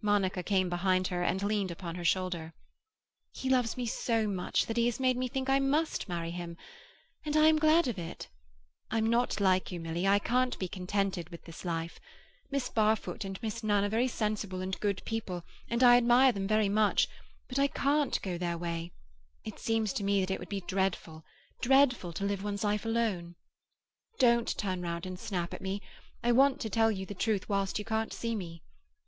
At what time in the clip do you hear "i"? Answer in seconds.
5.50-5.58, 7.36-7.48, 10.08-10.18, 15.82-15.98, 17.58-17.66, 26.22-26.32